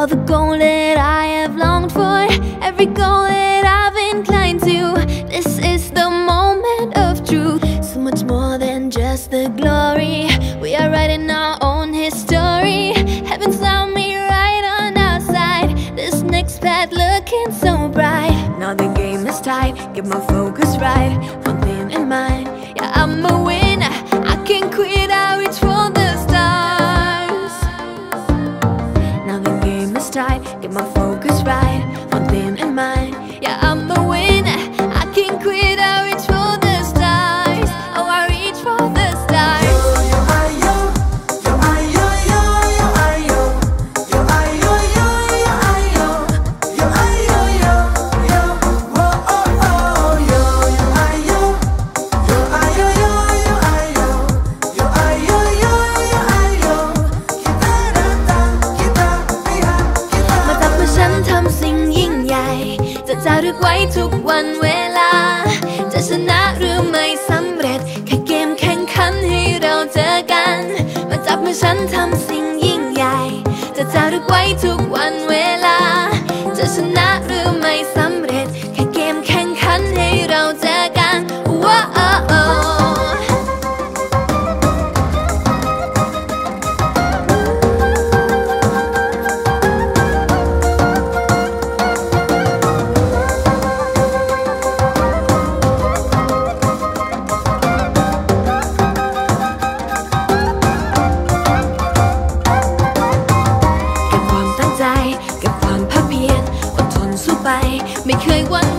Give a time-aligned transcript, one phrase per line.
[0.00, 2.26] All the goal that I have longed for,
[2.64, 4.94] every goal that I've inclined to.
[5.28, 7.62] This is the moment of truth.
[7.84, 10.30] So much more than just the glory.
[10.58, 12.94] We are writing our own history.
[13.28, 15.76] Heaven's found me right on our side.
[15.96, 18.56] This next path looking so bright.
[18.58, 21.14] Now the game is tight, get my focus right.
[21.46, 23.92] One thing in mind, yeah, I'm a winner.
[24.26, 25.99] I can quit, I reach for the
[31.10, 31.82] focus right.
[32.12, 34.60] One thing in mind, yeah, I'm the winner.
[35.00, 36.09] I can quit, I
[63.54, 64.66] กไว้ทุกวันเว
[64.98, 65.12] ลา
[65.92, 70.60] จะชนะหรือไม่สำเร็จ แค่เกมแข่งขันให้เราเจอกัน
[71.08, 73.18] มาจับมือฉันทำสิ่งยิ่งใหญ่
[73.76, 75.14] จะจารึกไว้ทุกวัน
[108.09, 108.78] ไป ไม่เคยหวั่นไ